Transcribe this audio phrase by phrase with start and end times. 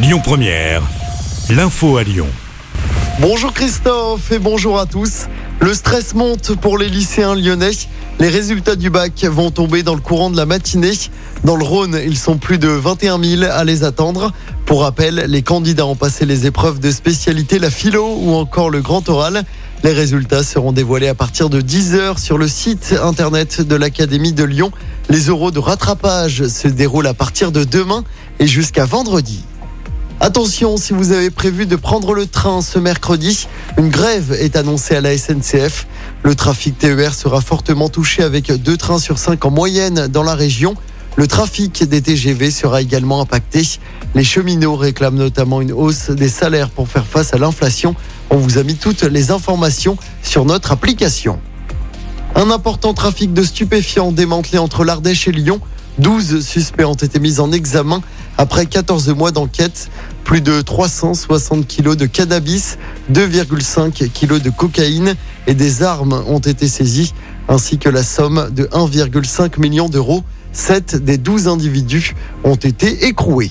[0.00, 0.80] Lyon Première,
[1.50, 2.28] l'info à Lyon.
[3.18, 5.26] Bonjour Christophe et bonjour à tous.
[5.60, 7.72] Le stress monte pour les lycéens lyonnais.
[8.20, 10.92] Les résultats du bac vont tomber dans le courant de la matinée.
[11.42, 14.32] Dans le Rhône, ils sont plus de 21 000 à les attendre.
[14.66, 18.80] Pour rappel, les candidats ont passé les épreuves de spécialité, la philo ou encore le
[18.80, 19.42] grand oral.
[19.82, 24.44] Les résultats seront dévoilés à partir de 10h sur le site internet de l'Académie de
[24.44, 24.70] Lyon.
[25.10, 28.04] Les euros de rattrapage se déroulent à partir de demain
[28.38, 29.42] et jusqu'à vendredi.
[30.20, 33.46] Attention, si vous avez prévu de prendre le train ce mercredi,
[33.78, 35.86] une grève est annoncée à la SNCF.
[36.24, 40.34] Le trafic TER sera fortement touché avec deux trains sur cinq en moyenne dans la
[40.34, 40.74] région.
[41.14, 43.62] Le trafic des TGV sera également impacté.
[44.16, 47.94] Les cheminots réclament notamment une hausse des salaires pour faire face à l'inflation.
[48.30, 51.38] On vous a mis toutes les informations sur notre application.
[52.34, 55.60] Un important trafic de stupéfiants démantelé entre l'Ardèche et Lyon.
[55.98, 58.00] 12 suspects ont été mis en examen
[58.38, 59.90] après 14 mois d'enquête.
[60.24, 62.78] Plus de 360 kilos de cannabis,
[63.12, 65.14] 2,5 kilos de cocaïne
[65.46, 67.14] et des armes ont été saisies,
[67.48, 70.22] ainsi que la somme de 1,5 million d'euros.
[70.52, 73.50] 7 des 12 individus ont été écroués.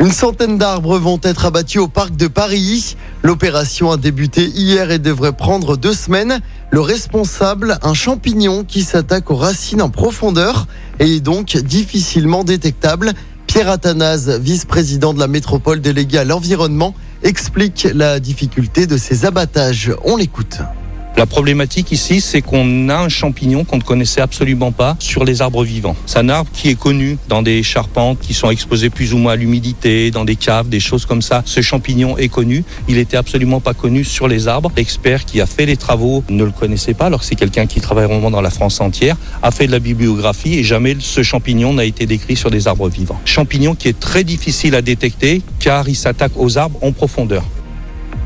[0.00, 2.96] Une centaine d'arbres vont être abattus au parc de Paris.
[3.24, 6.40] L'opération a débuté hier et devrait prendre deux semaines.
[6.70, 10.68] Le responsable, un champignon qui s'attaque aux racines en profondeur
[11.00, 13.12] et est donc difficilement détectable.
[13.48, 19.90] Pierre Athanase, vice-président de la métropole déléguée à l'environnement, explique la difficulté de ces abattages.
[20.04, 20.58] On l'écoute.
[21.18, 25.42] La problématique ici, c'est qu'on a un champignon qu'on ne connaissait absolument pas sur les
[25.42, 25.96] arbres vivants.
[26.06, 29.32] C'est un arbre qui est connu dans des charpentes qui sont exposées plus ou moins
[29.32, 31.42] à l'humidité, dans des caves, des choses comme ça.
[31.44, 32.62] Ce champignon est connu.
[32.86, 34.70] Il était absolument pas connu sur les arbres.
[34.76, 37.80] L'expert qui a fait les travaux ne le connaissait pas, alors que c'est quelqu'un qui
[37.80, 41.72] travaille vraiment dans la France entière, a fait de la bibliographie et jamais ce champignon
[41.72, 43.20] n'a été décrit sur des arbres vivants.
[43.24, 47.42] Champignon qui est très difficile à détecter car il s'attaque aux arbres en profondeur.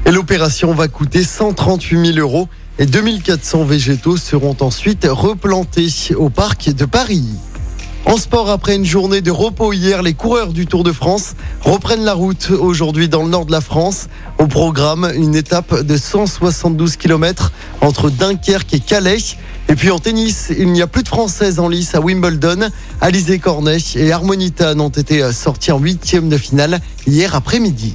[0.04, 6.70] Et l'opération va coûter 138 000 euros et 2400 végétaux seront ensuite replantés au parc
[6.70, 7.24] de Paris.
[8.04, 12.04] En sport, après une journée de repos hier, les coureurs du Tour de France reprennent
[12.04, 14.08] la route aujourd'hui dans le nord de la France.
[14.38, 19.18] Au programme, une étape de 172 km entre Dunkerque et Calais.
[19.68, 22.68] Et puis en tennis, il n'y a plus de Françaises en lice à Wimbledon.
[23.00, 27.94] Alizé Cornet et Harmonita ont été sortis en huitième de finale hier après-midi.